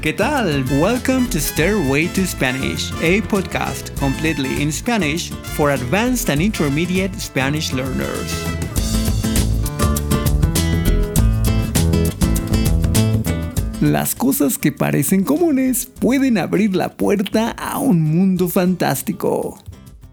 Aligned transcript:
¿qué 0.00 0.12
tal? 0.12 0.64
Welcome 0.80 1.28
to 1.30 1.40
Stairway 1.40 2.06
to 2.14 2.24
Spanish, 2.24 2.92
a 3.02 3.20
podcast 3.22 3.90
completely 3.98 4.62
in 4.62 4.70
Spanish 4.70 5.30
for 5.56 5.72
advanced 5.72 6.30
and 6.30 6.40
intermediate 6.40 7.12
Spanish 7.20 7.72
learners. 7.72 8.46
Las 13.80 14.14
cosas 14.14 14.56
que 14.56 14.70
parecen 14.70 15.24
comunes 15.24 15.86
pueden 15.86 16.38
abrir 16.38 16.76
la 16.76 16.96
puerta 16.96 17.50
a 17.50 17.78
un 17.78 18.00
mundo 18.02 18.48
fantástico. 18.48 19.58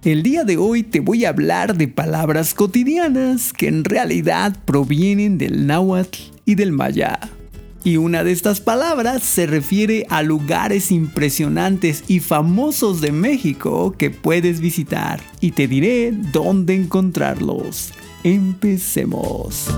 El 0.04 0.24
día 0.24 0.46
de 0.46 0.58
hoy 0.58 0.82
te 0.82 1.00
voy 1.00 1.26
a 1.26 1.30
hablar 1.30 1.78
de 1.78 1.88
palabras 1.88 2.56
cotidianas 2.56 3.54
que 3.54 3.68
en 3.68 3.86
realidad 3.86 4.58
provienen 4.66 5.38
del 5.38 5.68
náhuatl 5.68 6.18
y 6.46 6.56
del 6.56 6.72
maya. 6.72 7.20
Y 7.84 7.96
una 7.98 8.24
de 8.26 8.34
estas 8.34 8.60
palabras 8.60 9.24
se 9.24 9.48
refiere 9.48 10.06
a 10.10 10.22
lugares 10.22 10.92
impresionantes 10.92 12.04
y 12.08 12.20
famosos 12.20 13.00
de 13.00 13.14
México 13.14 13.96
que 13.98 14.10
puedes 14.10 14.60
visitar. 14.60 15.22
Y 15.40 15.52
te 15.52 15.68
diré 15.68 16.12
dónde 16.34 16.76
encontrarlos. 16.76 17.94
Empecemos. 18.24 19.70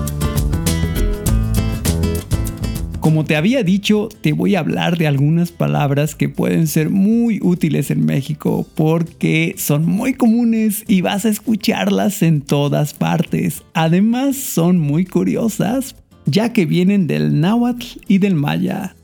Como 3.02 3.24
te 3.24 3.34
había 3.34 3.64
dicho, 3.64 4.08
te 4.20 4.32
voy 4.32 4.54
a 4.54 4.60
hablar 4.60 4.96
de 4.96 5.08
algunas 5.08 5.50
palabras 5.50 6.14
que 6.14 6.28
pueden 6.28 6.68
ser 6.68 6.88
muy 6.88 7.40
útiles 7.42 7.90
en 7.90 8.04
México 8.04 8.64
porque 8.76 9.56
son 9.58 9.84
muy 9.86 10.14
comunes 10.14 10.84
y 10.86 11.00
vas 11.00 11.24
a 11.24 11.28
escucharlas 11.28 12.22
en 12.22 12.42
todas 12.42 12.94
partes. 12.94 13.64
Además, 13.74 14.36
son 14.36 14.78
muy 14.78 15.04
curiosas 15.04 15.96
ya 16.26 16.52
que 16.52 16.66
vienen 16.66 17.06
del 17.06 17.40
náhuatl 17.40 17.86
y 18.08 18.18
del 18.18 18.34
maya. 18.34 18.94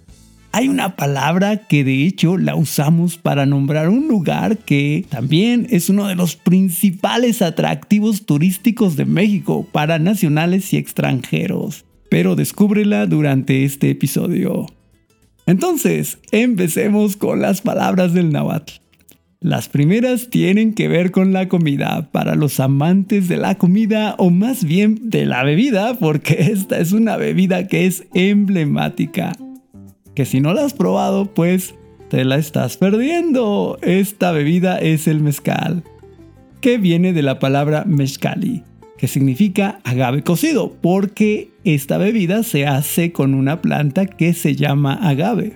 Hay 0.50 0.68
una 0.68 0.96
palabra 0.96 1.68
que 1.68 1.84
de 1.84 2.06
hecho 2.06 2.38
la 2.38 2.56
usamos 2.56 3.18
para 3.18 3.44
nombrar 3.44 3.90
un 3.90 4.08
lugar 4.08 4.58
que 4.58 5.04
también 5.08 5.66
es 5.70 5.90
uno 5.90 6.06
de 6.06 6.14
los 6.14 6.36
principales 6.36 7.42
atractivos 7.42 8.24
turísticos 8.24 8.96
de 8.96 9.04
México 9.04 9.66
para 9.70 9.98
nacionales 9.98 10.72
y 10.72 10.78
extranjeros. 10.78 11.84
Pero 12.08 12.34
descúbrela 12.34 13.06
durante 13.06 13.64
este 13.64 13.90
episodio. 13.90 14.66
Entonces, 15.46 16.18
empecemos 16.32 17.16
con 17.16 17.40
las 17.42 17.60
palabras 17.60 18.14
del 18.14 18.32
náhuatl. 18.32 18.87
Las 19.40 19.68
primeras 19.68 20.30
tienen 20.30 20.74
que 20.74 20.88
ver 20.88 21.12
con 21.12 21.32
la 21.32 21.48
comida, 21.48 22.08
para 22.10 22.34
los 22.34 22.58
amantes 22.58 23.28
de 23.28 23.36
la 23.36 23.54
comida 23.56 24.16
o 24.18 24.30
más 24.30 24.64
bien 24.64 24.98
de 25.10 25.26
la 25.26 25.44
bebida, 25.44 25.94
porque 25.94 26.34
esta 26.52 26.80
es 26.80 26.90
una 26.90 27.16
bebida 27.16 27.68
que 27.68 27.86
es 27.86 28.04
emblemática. 28.14 29.36
Que 30.16 30.24
si 30.24 30.40
no 30.40 30.54
la 30.54 30.64
has 30.64 30.74
probado, 30.74 31.32
pues 31.34 31.76
te 32.10 32.24
la 32.24 32.34
estás 32.34 32.76
perdiendo. 32.78 33.78
Esta 33.82 34.32
bebida 34.32 34.76
es 34.78 35.06
el 35.06 35.20
mezcal, 35.20 35.84
que 36.60 36.78
viene 36.78 37.12
de 37.12 37.22
la 37.22 37.38
palabra 37.38 37.84
mezcali, 37.84 38.64
que 38.96 39.06
significa 39.06 39.78
agave 39.84 40.24
cocido, 40.24 40.72
porque 40.80 41.52
esta 41.62 41.96
bebida 41.96 42.42
se 42.42 42.66
hace 42.66 43.12
con 43.12 43.34
una 43.34 43.62
planta 43.62 44.06
que 44.06 44.34
se 44.34 44.56
llama 44.56 44.94
agave. 44.94 45.54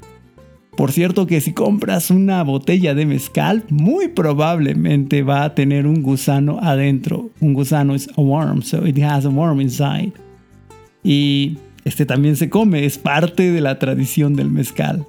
Por 0.76 0.90
cierto 0.90 1.26
que 1.26 1.42
si 1.42 1.52
compras 1.52 2.10
una 2.10 2.42
botella 2.42 2.94
de 2.94 3.04
mezcal, 3.04 3.64
muy 3.68 4.08
probablemente 4.08 5.22
va 5.22 5.44
a 5.44 5.54
tener 5.54 5.86
un 5.86 6.02
gusano 6.02 6.60
adentro. 6.62 7.30
Un 7.40 7.52
gusano 7.52 7.94
es 7.94 8.08
a 8.16 8.20
worm, 8.22 8.62
so 8.62 8.86
it 8.86 8.98
has 9.02 9.26
a 9.26 9.28
worm 9.28 9.60
inside. 9.60 10.12
Y 11.04 11.58
este 11.84 12.06
también 12.06 12.36
se 12.36 12.48
come, 12.48 12.86
es 12.86 12.96
parte 12.96 13.50
de 13.50 13.60
la 13.60 13.78
tradición 13.78 14.34
del 14.34 14.50
mezcal. 14.50 15.06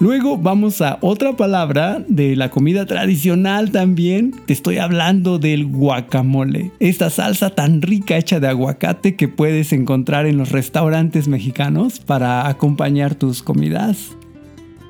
Luego 0.00 0.38
vamos 0.38 0.80
a 0.80 0.98
otra 1.00 1.32
palabra 1.36 2.04
de 2.06 2.36
la 2.36 2.50
comida 2.50 2.86
tradicional 2.86 3.72
también. 3.72 4.32
Te 4.46 4.52
estoy 4.52 4.78
hablando 4.78 5.40
del 5.40 5.66
guacamole. 5.66 6.70
Esta 6.78 7.10
salsa 7.10 7.50
tan 7.50 7.82
rica 7.82 8.16
hecha 8.16 8.38
de 8.38 8.46
aguacate 8.46 9.16
que 9.16 9.26
puedes 9.26 9.72
encontrar 9.72 10.26
en 10.26 10.38
los 10.38 10.52
restaurantes 10.52 11.26
mexicanos 11.26 11.98
para 11.98 12.46
acompañar 12.46 13.16
tus 13.16 13.42
comidas. 13.42 14.16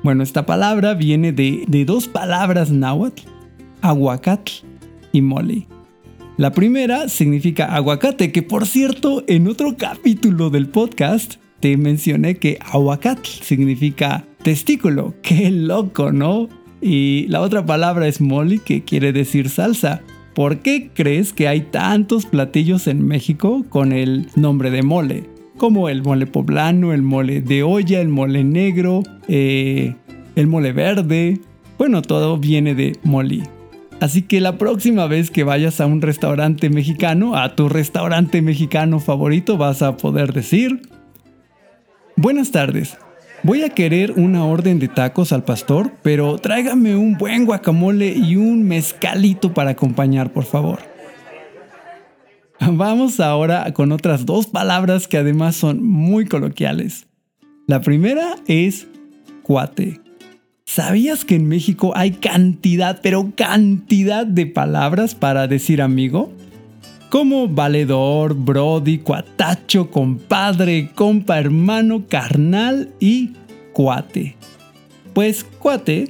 Bueno, 0.03 0.21
esta 0.21 0.45
palabra 0.45 0.93
viene 0.93 1.31
de, 1.31 1.65
dos 1.87 2.07
palabras 2.07 2.69
náhuatl, 2.69 3.23
aguacatl 3.81 4.51
y 5.11 5.23
mole. 5.23 5.67
La 6.37 6.51
primera 6.51 7.09
significa 7.09 7.73
aguacate, 7.73 8.31
que 8.31 8.43
por 8.43 8.67
cierto, 8.67 9.23
en 9.27 9.47
otro 9.47 9.75
capítulo 9.75 10.51
del 10.51 10.67
podcast 10.67 11.37
te 11.59 11.75
mencioné 11.77 12.37
que 12.37 12.59
aguacatl 12.61 13.27
significa 13.41 14.28
testículo. 14.43 15.15
Qué 15.21 15.51
loco, 15.51 16.11
¿no? 16.11 16.49
Y 16.81 17.27
la 17.27 17.41
otra 17.41 17.65
palabra 17.65 18.07
es 18.07 18.21
mole, 18.21 18.59
que 18.59 18.83
quiere 18.83 19.11
decir 19.11 19.49
salsa. 19.49 20.01
¿Por 20.33 20.59
qué 20.59 20.91
crees 20.93 21.33
que 21.33 21.47
hay 21.47 21.61
tantos 21.61 22.25
platillos 22.25 22.87
en 22.87 23.05
México 23.05 23.65
con 23.67 23.91
el 23.91 24.27
nombre 24.35 24.71
de 24.71 24.83
mole? 24.83 25.29
Como 25.57 25.89
el 25.89 26.03
mole 26.03 26.25
poblano, 26.27 26.93
el 26.93 27.01
mole 27.01 27.41
de 27.41 27.63
olla, 27.63 27.99
el 27.99 28.07
mole 28.07 28.45
negro, 28.45 29.03
eh, 29.27 29.95
el 30.35 30.47
mole 30.47 30.71
verde. 30.71 31.39
Bueno, 31.77 32.01
todo 32.01 32.37
viene 32.37 32.75
de 32.75 32.97
mole. 33.03 33.43
Así 33.99 34.21
que 34.21 34.39
la 34.39 34.57
próxima 34.57 35.07
vez 35.07 35.29
que 35.29 35.43
vayas 35.43 35.81
a 35.81 35.85
un 35.85 36.01
restaurante 36.01 36.69
mexicano, 36.69 37.35
a 37.35 37.55
tu 37.55 37.67
restaurante 37.67 38.41
mexicano 38.41 39.01
favorito, 39.01 39.57
vas 39.57 39.81
a 39.81 39.97
poder 39.97 40.31
decir, 40.31 40.81
Buenas 42.21 42.51
tardes, 42.51 42.97
Voy 43.43 43.63
a 43.63 43.69
querer 43.69 44.11
una 44.17 44.45
orden 44.45 44.79
de 44.79 44.89
tacos 44.89 45.31
al 45.31 45.43
pastor, 45.43 45.93
pero 46.03 46.37
tráigame 46.37 46.95
un 46.95 47.17
buen 47.17 47.45
guacamole 47.45 48.13
y 48.13 48.35
un 48.35 48.63
mezcalito 48.63 49.53
para 49.53 49.71
acompañar, 49.71 50.31
por 50.33 50.43
favor. 50.43 50.79
Vamos 52.59 53.19
ahora 53.19 53.71
con 53.73 53.93
otras 53.93 54.25
dos 54.25 54.47
palabras 54.47 55.07
que 55.07 55.17
además 55.17 55.55
son 55.55 55.81
muy 55.81 56.25
coloquiales. 56.25 57.07
La 57.65 57.79
primera 57.81 58.35
es 58.47 58.87
cuate. 59.43 60.01
¿Sabías 60.65 61.23
que 61.23 61.35
en 61.35 61.47
México 61.47 61.93
hay 61.95 62.11
cantidad, 62.11 62.99
pero 63.01 63.31
cantidad 63.35 64.25
de 64.25 64.45
palabras 64.45 65.15
para 65.15 65.47
decir 65.47 65.81
amigo? 65.81 66.31
Como 67.09 67.47
valedor, 67.47 68.35
brody, 68.35 68.99
cuatacho, 68.99 69.89
compadre, 69.89 70.91
compa, 70.93 71.39
hermano, 71.39 72.05
carnal 72.07 72.91
y 72.99 73.31
cuate. 73.73 74.35
Pues 75.13 75.43
cuate, 75.43 76.09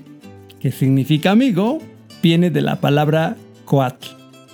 que 0.60 0.72
significa 0.72 1.32
amigo, 1.32 1.80
viene 2.22 2.52
de 2.52 2.62
la 2.62 2.82
palabra 2.82 3.38
coatl, 3.64 4.08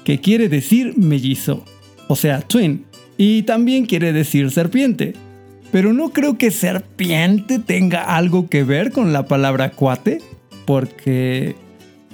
que 0.03 0.21
quiere 0.21 0.47
decir 0.47 0.93
mellizo, 0.97 1.65
o 2.07 2.15
sea, 2.15 2.41
twin, 2.41 2.85
y 3.17 3.43
también 3.43 3.85
quiere 3.85 4.13
decir 4.13 4.51
serpiente. 4.51 5.13
Pero 5.71 5.93
no 5.93 6.09
creo 6.09 6.37
que 6.37 6.51
serpiente 6.51 7.59
tenga 7.59 8.15
algo 8.15 8.47
que 8.47 8.63
ver 8.63 8.91
con 8.91 9.11
la 9.11 9.25
palabra 9.25 9.71
cuate, 9.71 10.21
porque 10.65 11.55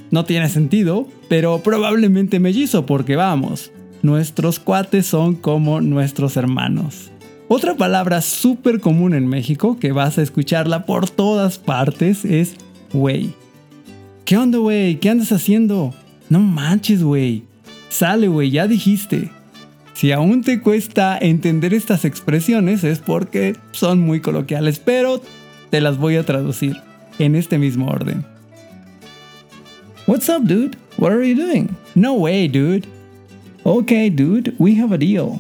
no 0.10 0.26
tiene 0.26 0.50
sentido, 0.50 1.08
pero 1.28 1.60
probablemente 1.60 2.40
mellizo, 2.40 2.86
porque 2.86 3.16
vamos, 3.16 3.72
Nuestros 4.02 4.60
cuates 4.60 5.06
son 5.06 5.36
como 5.36 5.80
nuestros 5.82 6.36
hermanos. 6.38 7.12
Otra 7.48 7.76
palabra 7.76 8.22
súper 8.22 8.80
común 8.80 9.14
en 9.14 9.28
México 9.28 9.78
que 9.80 9.92
vas 9.92 10.18
a 10.18 10.22
escucharla 10.22 10.86
por 10.86 11.10
todas 11.10 11.58
partes 11.58 12.26
es 12.26 12.56
güey. 12.94 13.34
¿Qué 14.26 14.38
onda, 14.38 14.58
güey? 14.58 15.00
¿Qué 15.00 15.10
andas 15.10 15.32
haciendo? 15.32 15.94
No 16.30 16.40
manches, 16.40 17.04
güey. 17.04 17.44
Sale, 17.90 18.28
güey, 18.28 18.52
ya 18.52 18.68
dijiste. 18.68 19.32
Si 19.94 20.12
aún 20.12 20.42
te 20.42 20.62
cuesta 20.62 21.18
entender 21.20 21.74
estas 21.74 22.06
expresiones 22.06 22.84
es 22.84 23.00
porque 23.00 23.56
son 23.72 24.00
muy 24.00 24.22
coloquiales, 24.22 24.80
pero 24.80 25.22
te 25.70 25.82
las 25.82 25.98
voy 25.98 26.16
a 26.16 26.26
traducir 26.26 26.78
en 27.20 27.36
este 27.36 27.58
mismo 27.58 27.88
orden. 27.88 28.26
What's 30.08 30.30
up, 30.30 30.48
dude? 30.48 30.78
What 30.98 31.12
are 31.12 31.28
you 31.28 31.36
doing? 31.36 31.70
No 31.94 32.14
way, 32.14 32.48
dude. 32.48 32.88
Ok, 33.64 33.92
dude, 34.12 34.54
we 34.58 34.80
have 34.82 34.94
a 34.94 34.98
deal. 34.98 35.40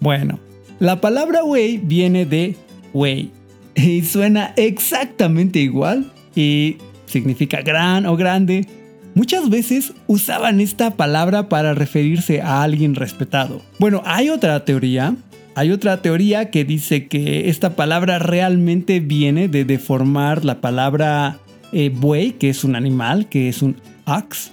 Bueno, 0.00 0.38
la 0.78 1.00
palabra 1.00 1.42
wey 1.42 1.78
viene 1.78 2.24
de 2.24 2.54
wey 2.92 3.32
y 3.74 4.02
suena 4.02 4.52
exactamente 4.56 5.58
igual 5.58 6.12
y 6.36 6.76
significa 7.06 7.62
gran 7.62 8.06
o 8.06 8.16
grande. 8.16 8.66
Muchas 9.14 9.50
veces 9.50 9.94
usaban 10.06 10.60
esta 10.60 10.92
palabra 10.96 11.48
para 11.48 11.74
referirse 11.74 12.40
a 12.40 12.62
alguien 12.62 12.94
respetado. 12.94 13.62
Bueno, 13.80 14.02
hay 14.04 14.28
otra 14.28 14.64
teoría. 14.64 15.16
Hay 15.56 15.72
otra 15.72 16.02
teoría 16.02 16.50
que 16.50 16.64
dice 16.64 17.08
que 17.08 17.48
esta 17.48 17.74
palabra 17.74 18.20
realmente 18.20 19.00
viene 19.00 19.48
de 19.48 19.64
deformar 19.64 20.44
la 20.44 20.60
palabra 20.60 21.38
eh, 21.72 21.90
buey, 21.92 22.30
que 22.32 22.48
es 22.48 22.62
un 22.62 22.76
animal, 22.76 23.28
que 23.28 23.48
es 23.48 23.60
un 23.60 23.74
ox, 24.06 24.52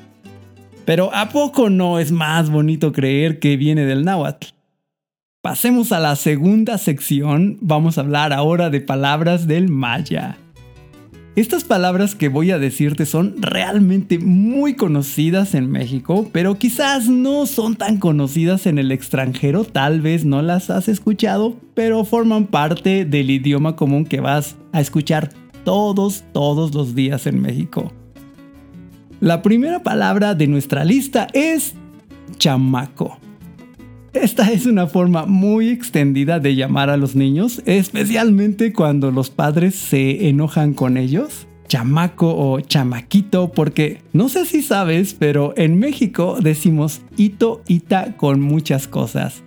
pero 0.85 1.13
¿a 1.13 1.29
poco 1.29 1.69
no 1.69 1.99
es 1.99 2.11
más 2.11 2.49
bonito 2.49 2.91
creer 2.91 3.39
que 3.39 3.57
viene 3.57 3.85
del 3.85 4.05
náhuatl? 4.05 4.55
pasemos 5.45 5.91
a 5.91 5.99
la 5.99 6.15
segunda 6.15 6.79
sección. 6.79 7.59
Vamos 7.61 7.99
a 7.99 8.01
hablar 8.01 8.33
ahora 8.33 8.71
de 8.71 8.81
palabras 8.81 9.45
del 9.45 9.69
maya. 9.69 10.39
Estas 11.35 11.63
palabras 11.63 12.15
que 12.15 12.29
voy 12.29 12.49
a 12.49 12.57
decirte 12.57 13.05
son 13.05 13.35
realmente 13.37 14.17
muy 14.17 14.73
conocidas 14.73 15.53
en 15.53 15.69
México, 15.69 16.27
pero 16.31 16.57
quizás 16.57 17.09
no 17.09 17.45
son 17.45 17.75
tan 17.75 17.99
conocidas 17.99 18.65
en 18.65 18.79
el 18.79 18.91
extranjero, 18.91 19.65
tal 19.65 20.01
vez 20.01 20.25
no 20.25 20.41
las 20.41 20.71
has 20.71 20.88
escuchado, 20.88 21.55
pero 21.75 22.05
forman 22.05 22.47
parte 22.47 23.05
del 23.05 23.29
idioma 23.29 23.75
común 23.75 24.05
que 24.05 24.21
vas 24.21 24.55
a 24.71 24.81
escuchar 24.81 25.29
todos, 25.63 26.23
todos 26.33 26.73
los 26.73 26.95
días 26.95 27.27
en 27.27 27.39
México. 27.39 27.93
La 29.25 29.42
primera 29.42 29.81
palabra 29.81 30.36
de 30.36 30.45
nuestra 30.45 30.86
lista 30.86 31.25
es 31.33 31.74
chamaco. 32.38 33.18
Esta 34.13 34.51
es 34.51 34.68
una 34.68 34.86
forma 34.86 35.25
muy 35.25 35.69
extendida 35.69 36.39
de 36.39 36.54
llamar 36.54 36.92
a 36.92 36.98
los 36.98 37.16
niños, 37.16 37.63
especialmente 37.66 38.72
cuando 38.72 39.10
los 39.10 39.31
padres 39.31 39.74
se 39.74 40.30
enojan 40.30 40.75
con 40.75 40.95
ellos. 40.95 41.48
Chamaco 41.68 42.36
o 42.38 42.60
chamaquito, 42.60 43.51
porque 43.51 44.04
no 44.13 44.30
sé 44.30 44.45
si 44.45 44.62
sabes, 44.62 45.16
pero 45.16 45.56
en 45.57 45.80
México 45.80 46.38
decimos 46.39 47.01
ito, 47.18 47.63
ita 47.68 48.18
con 48.18 48.42
muchas 48.42 48.88
cosas. 48.88 49.42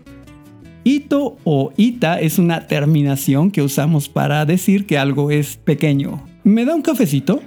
Ito 0.82 1.36
o 1.44 1.72
ita 1.76 2.18
es 2.18 2.40
una 2.40 2.66
terminación 2.66 3.52
que 3.52 3.62
usamos 3.62 4.08
para 4.08 4.44
decir 4.44 4.86
que 4.86 4.98
algo 4.98 5.30
es 5.30 5.56
pequeño. 5.56 6.20
¿Me 6.42 6.64
da 6.64 6.74
un 6.74 6.82
cafecito? 6.82 7.40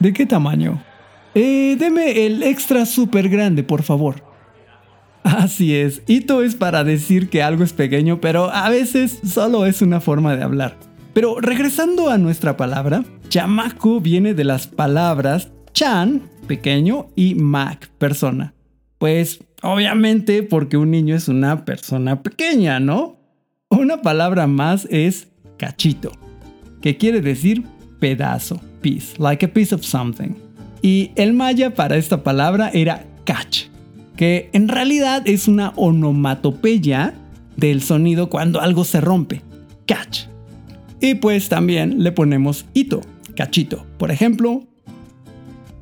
¿De 0.00 0.12
qué 0.12 0.26
tamaño? 0.26 0.82
Eh, 1.34 1.76
deme 1.78 2.26
el 2.26 2.42
extra 2.42 2.86
super 2.86 3.28
grande, 3.28 3.62
por 3.62 3.82
favor. 3.82 4.24
Así 5.22 5.74
es, 5.76 6.02
hito 6.06 6.42
es 6.42 6.54
para 6.54 6.82
decir 6.82 7.28
que 7.28 7.42
algo 7.42 7.62
es 7.62 7.72
pequeño, 7.72 8.20
pero 8.20 8.50
a 8.50 8.70
veces 8.70 9.20
solo 9.24 9.66
es 9.66 9.82
una 9.82 10.00
forma 10.00 10.34
de 10.34 10.42
hablar. 10.42 10.78
Pero 11.12 11.40
regresando 11.40 12.08
a 12.08 12.18
nuestra 12.18 12.56
palabra, 12.56 13.04
chamaco 13.28 14.00
viene 14.00 14.34
de 14.34 14.44
las 14.44 14.66
palabras 14.66 15.50
chan, 15.72 16.22
pequeño, 16.46 17.08
y 17.16 17.34
mac, 17.34 17.90
persona. 17.98 18.54
Pues 18.98 19.40
obviamente 19.62 20.42
porque 20.42 20.76
un 20.76 20.90
niño 20.90 21.14
es 21.14 21.28
una 21.28 21.64
persona 21.64 22.22
pequeña, 22.22 22.80
¿no? 22.80 23.18
Una 23.68 24.02
palabra 24.02 24.46
más 24.46 24.86
es 24.90 25.28
cachito, 25.58 26.12
que 26.80 26.96
quiere 26.96 27.20
decir 27.20 27.64
pedazo, 27.98 28.60
piece, 28.80 29.16
like 29.18 29.44
a 29.44 29.52
piece 29.52 29.74
of 29.74 29.82
something. 29.82 30.34
Y 30.82 31.12
el 31.16 31.32
maya 31.32 31.74
para 31.74 31.96
esta 31.96 32.22
palabra 32.22 32.70
era 32.72 33.04
cach, 33.24 33.64
que 34.16 34.50
en 34.52 34.68
realidad 34.68 35.22
es 35.26 35.48
una 35.48 35.72
onomatopeya 35.76 37.14
del 37.56 37.82
sonido 37.82 38.30
cuando 38.30 38.60
algo 38.60 38.84
se 38.84 39.00
rompe. 39.00 39.42
Catch. 39.86 40.26
Y 41.00 41.14
pues 41.14 41.48
también 41.48 42.02
le 42.02 42.12
ponemos 42.12 42.66
hito, 42.74 43.00
cachito. 43.36 43.86
Por 43.98 44.10
ejemplo, 44.10 44.64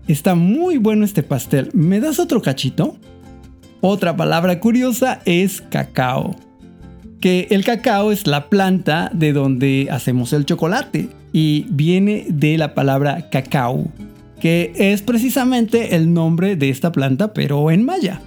está 0.07 0.35
muy 0.35 0.79
bueno 0.79 1.05
este 1.05 1.23
pastel. 1.23 1.71
¿Me 1.73 2.01
das 2.01 2.19
otro 2.19 2.41
cachito? 2.43 2.97
Otra 3.81 4.17
palabra 4.17 4.61
curiosa 4.61 5.21
es 5.25 5.61
cacao. 5.61 6.37
Que 7.21 7.49
el 7.51 7.65
cacao 7.65 8.13
es 8.13 8.27
la 8.27 8.49
planta 8.49 9.11
de 9.13 9.33
donde 9.33 9.89
hacemos 9.91 10.33
el 10.33 10.45
chocolate 10.45 11.09
y 11.33 11.67
viene 11.69 12.27
de 12.29 12.59
la 12.59 12.75
palabra 12.75 13.29
cacao, 13.31 13.89
que 14.41 14.73
es 14.77 15.03
precisamente 15.03 15.97
el 15.97 16.13
nombre 16.13 16.57
de 16.57 16.71
esta 16.71 16.93
planta 16.93 17.33
pero 17.33 17.71
en 17.71 17.85
maya. 17.85 18.21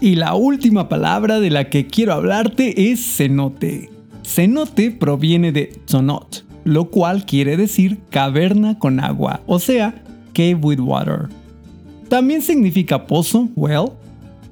Y 0.00 0.14
la 0.14 0.34
última 0.34 0.88
palabra 0.88 1.40
de 1.40 1.50
la 1.50 1.68
que 1.68 1.86
quiero 1.86 2.14
hablarte 2.14 2.90
es 2.90 3.00
cenote. 3.16 3.90
Cenote 4.24 4.90
proviene 4.90 5.52
de 5.52 5.78
zonot, 5.86 6.44
lo 6.64 6.90
cual 6.90 7.26
quiere 7.26 7.56
decir 7.56 7.98
caverna 8.10 8.78
con 8.78 9.00
agua, 9.00 9.42
o 9.46 9.58
sea, 9.58 10.02
cave 10.32 10.54
with 10.54 10.80
water. 10.80 11.28
También 12.08 12.42
significa 12.42 13.06
pozo, 13.06 13.48
well, 13.56 13.92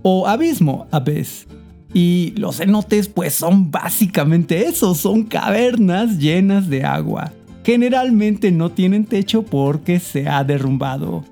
o 0.02 0.26
abismo, 0.26 0.86
abyss. 0.90 1.46
Y 1.94 2.34
los 2.36 2.58
cenotes 2.58 3.08
pues 3.08 3.34
son 3.34 3.70
básicamente 3.70 4.66
eso, 4.66 4.94
son 4.94 5.24
cavernas 5.24 6.18
llenas 6.18 6.68
de 6.68 6.84
agua. 6.84 7.32
Generalmente 7.68 8.50
no 8.50 8.70
tienen 8.70 9.04
techo 9.04 9.42
porque 9.42 10.00
se 10.00 10.26
ha 10.26 10.42
derrumbado. 10.42 11.22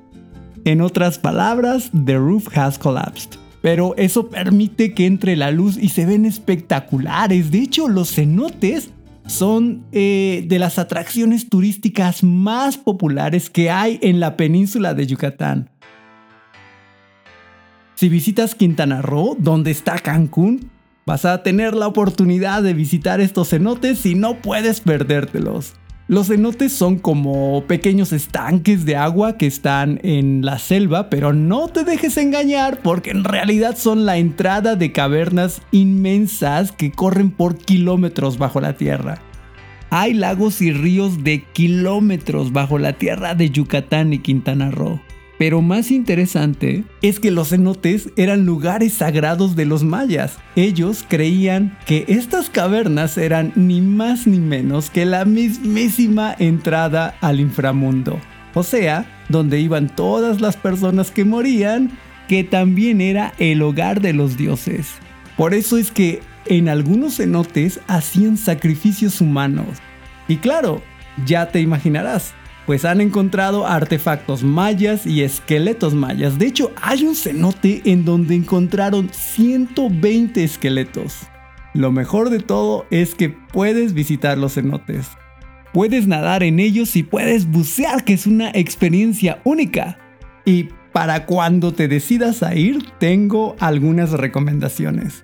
En 0.66 0.82
otras 0.82 1.18
palabras, 1.18 1.90
the 2.04 2.18
roof 2.18 2.54
has 2.54 2.78
collapsed 2.78 3.38
pero 3.62 3.94
eso 3.96 4.28
permite 4.28 4.92
que 4.92 5.06
entre 5.06 5.34
la 5.34 5.50
luz 5.50 5.76
y 5.76 5.88
se 5.88 6.04
ven 6.04 6.26
espectaculares. 6.26 7.50
De 7.50 7.58
hecho, 7.58 7.88
los 7.88 8.12
cenotes 8.14 8.90
son 9.26 9.86
eh, 9.92 10.44
de 10.46 10.58
las 10.58 10.78
atracciones 10.78 11.48
turísticas 11.48 12.22
más 12.22 12.76
populares 12.76 13.48
que 13.48 13.70
hay 13.70 13.98
en 14.02 14.20
la 14.20 14.36
península 14.36 14.92
de 14.92 15.06
Yucatán. 15.06 15.70
Si 17.94 18.10
visitas 18.10 18.54
Quintana 18.54 19.00
Roo, 19.00 19.36
donde 19.38 19.70
está 19.70 19.98
Cancún, 19.98 20.70
vas 21.06 21.24
a 21.24 21.42
tener 21.42 21.74
la 21.74 21.88
oportunidad 21.88 22.62
de 22.62 22.74
visitar 22.74 23.22
estos 23.22 23.48
cenotes 23.48 24.04
y 24.04 24.14
no 24.14 24.42
puedes 24.42 24.80
perdértelos. 24.80 25.72
Los 26.08 26.28
cenotes 26.28 26.72
son 26.72 27.00
como 27.00 27.64
pequeños 27.66 28.12
estanques 28.12 28.84
de 28.84 28.94
agua 28.94 29.36
que 29.36 29.48
están 29.48 29.98
en 30.04 30.44
la 30.44 30.60
selva, 30.60 31.10
pero 31.10 31.32
no 31.32 31.66
te 31.66 31.82
dejes 31.82 32.16
engañar 32.16 32.78
porque 32.80 33.10
en 33.10 33.24
realidad 33.24 33.76
son 33.76 34.06
la 34.06 34.16
entrada 34.16 34.76
de 34.76 34.92
cavernas 34.92 35.62
inmensas 35.72 36.70
que 36.70 36.92
corren 36.92 37.32
por 37.32 37.58
kilómetros 37.58 38.38
bajo 38.38 38.60
la 38.60 38.74
tierra. 38.74 39.20
Hay 39.90 40.14
lagos 40.14 40.62
y 40.62 40.72
ríos 40.72 41.24
de 41.24 41.42
kilómetros 41.42 42.52
bajo 42.52 42.78
la 42.78 42.92
tierra 42.92 43.34
de 43.34 43.50
Yucatán 43.50 44.12
y 44.12 44.20
Quintana 44.20 44.70
Roo. 44.70 45.00
Pero 45.38 45.60
más 45.60 45.90
interesante 45.90 46.84
es 47.02 47.20
que 47.20 47.30
los 47.30 47.50
cenotes 47.50 48.10
eran 48.16 48.46
lugares 48.46 48.94
sagrados 48.94 49.54
de 49.54 49.66
los 49.66 49.84
mayas. 49.84 50.38
Ellos 50.54 51.04
creían 51.06 51.76
que 51.86 52.06
estas 52.08 52.48
cavernas 52.48 53.18
eran 53.18 53.52
ni 53.54 53.82
más 53.82 54.26
ni 54.26 54.38
menos 54.38 54.88
que 54.88 55.04
la 55.04 55.24
mismísima 55.26 56.34
entrada 56.38 57.16
al 57.20 57.40
inframundo. 57.40 58.18
O 58.54 58.62
sea, 58.62 59.06
donde 59.28 59.60
iban 59.60 59.94
todas 59.94 60.40
las 60.40 60.56
personas 60.56 61.10
que 61.10 61.26
morían, 61.26 61.90
que 62.28 62.42
también 62.42 63.02
era 63.02 63.34
el 63.38 63.60
hogar 63.60 64.00
de 64.00 64.14
los 64.14 64.38
dioses. 64.38 64.94
Por 65.36 65.52
eso 65.52 65.76
es 65.76 65.90
que 65.90 66.22
en 66.46 66.70
algunos 66.70 67.16
cenotes 67.16 67.80
hacían 67.88 68.38
sacrificios 68.38 69.20
humanos. 69.20 69.66
Y 70.28 70.36
claro, 70.36 70.82
ya 71.26 71.50
te 71.50 71.60
imaginarás, 71.60 72.34
pues 72.66 72.84
han 72.84 73.00
encontrado 73.00 73.66
artefactos 73.66 74.42
mayas 74.42 75.06
y 75.06 75.22
esqueletos 75.22 75.94
mayas. 75.94 76.38
De 76.38 76.46
hecho, 76.46 76.72
hay 76.82 77.04
un 77.04 77.14
cenote 77.14 77.80
en 77.84 78.04
donde 78.04 78.34
encontraron 78.34 79.08
120 79.12 80.42
esqueletos. 80.42 81.20
Lo 81.74 81.92
mejor 81.92 82.30
de 82.30 82.40
todo 82.40 82.86
es 82.90 83.14
que 83.14 83.28
puedes 83.28 83.94
visitar 83.94 84.36
los 84.36 84.54
cenotes. 84.54 85.10
Puedes 85.72 86.06
nadar 86.06 86.42
en 86.42 86.58
ellos 86.58 86.96
y 86.96 87.02
puedes 87.02 87.46
bucear, 87.46 88.04
que 88.04 88.14
es 88.14 88.26
una 88.26 88.50
experiencia 88.50 89.40
única. 89.44 89.98
Y 90.44 90.70
para 90.92 91.26
cuando 91.26 91.72
te 91.74 91.86
decidas 91.86 92.42
a 92.42 92.54
ir, 92.54 92.84
tengo 92.98 93.56
algunas 93.60 94.12
recomendaciones. 94.12 95.22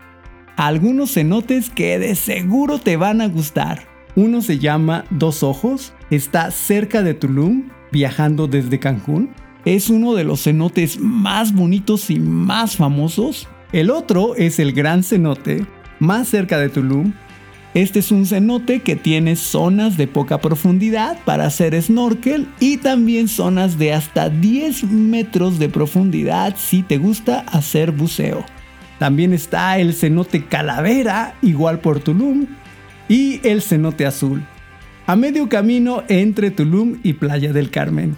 Algunos 0.56 1.14
cenotes 1.14 1.70
que 1.70 1.98
de 1.98 2.14
seguro 2.14 2.78
te 2.78 2.98
van 2.98 3.22
a 3.22 3.28
gustar. 3.28 3.91
Uno 4.14 4.42
se 4.42 4.58
llama 4.58 5.04
Dos 5.10 5.42
Ojos, 5.42 5.94
está 6.10 6.50
cerca 6.50 7.02
de 7.02 7.14
Tulum, 7.14 7.70
viajando 7.90 8.46
desde 8.46 8.78
Cancún. 8.78 9.30
Es 9.64 9.88
uno 9.88 10.14
de 10.14 10.24
los 10.24 10.42
cenotes 10.42 10.98
más 10.98 11.54
bonitos 11.54 12.10
y 12.10 12.18
más 12.18 12.76
famosos. 12.76 13.48
El 13.72 13.90
otro 13.90 14.34
es 14.36 14.58
el 14.58 14.72
Gran 14.72 15.02
Cenote, 15.02 15.64
más 15.98 16.28
cerca 16.28 16.58
de 16.58 16.68
Tulum. 16.68 17.14
Este 17.72 18.00
es 18.00 18.12
un 18.12 18.26
cenote 18.26 18.80
que 18.80 18.96
tiene 18.96 19.34
zonas 19.34 19.96
de 19.96 20.06
poca 20.06 20.42
profundidad 20.42 21.18
para 21.24 21.46
hacer 21.46 21.80
snorkel 21.80 22.46
y 22.60 22.76
también 22.76 23.28
zonas 23.28 23.78
de 23.78 23.94
hasta 23.94 24.28
10 24.28 24.84
metros 24.84 25.58
de 25.58 25.70
profundidad 25.70 26.54
si 26.58 26.82
te 26.82 26.98
gusta 26.98 27.40
hacer 27.50 27.92
buceo. 27.92 28.44
También 28.98 29.32
está 29.32 29.78
el 29.78 29.94
cenote 29.94 30.44
Calavera, 30.44 31.34
igual 31.40 31.80
por 31.80 32.00
Tulum, 32.00 32.46
y 33.08 33.40
el 33.46 33.62
cenote 33.62 34.06
azul, 34.06 34.42
a 35.06 35.16
medio 35.16 35.48
camino 35.48 36.02
entre 36.08 36.50
Tulum 36.50 37.00
y 37.02 37.14
Playa 37.14 37.52
del 37.52 37.70
Carmen. 37.70 38.16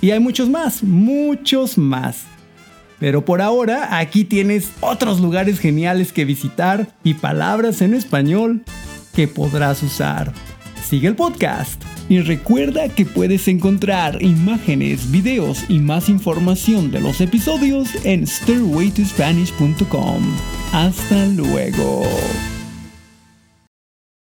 Y 0.00 0.10
hay 0.10 0.20
muchos 0.20 0.48
más, 0.48 0.82
muchos 0.82 1.78
más. 1.78 2.24
Pero 2.98 3.24
por 3.24 3.42
ahora 3.42 3.98
aquí 3.98 4.24
tienes 4.24 4.70
otros 4.80 5.20
lugares 5.20 5.58
geniales 5.58 6.12
que 6.12 6.24
visitar 6.24 6.88
y 7.04 7.14
palabras 7.14 7.82
en 7.82 7.94
español 7.94 8.62
que 9.14 9.28
podrás 9.28 9.82
usar. 9.82 10.32
Sigue 10.82 11.08
el 11.08 11.16
podcast 11.16 11.82
y 12.08 12.20
recuerda 12.20 12.88
que 12.88 13.04
puedes 13.04 13.48
encontrar 13.48 14.22
imágenes, 14.22 15.10
videos 15.10 15.64
y 15.68 15.80
más 15.80 16.08
información 16.08 16.92
de 16.92 17.00
los 17.00 17.20
episodios 17.20 17.88
en 18.04 18.26
stairwaytospanish.com. 18.26 20.22
Hasta 20.72 21.26
luego. 21.26 22.04